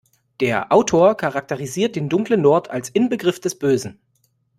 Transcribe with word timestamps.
Der 0.39 0.71
Autor 0.71 1.15
charakterisiert 1.15 1.95
den 1.95 2.09
dunklen 2.09 2.41
Lord 2.41 2.71
als 2.71 2.89
Inbegriff 2.89 3.39
des 3.39 3.59
Bösen. 3.59 3.99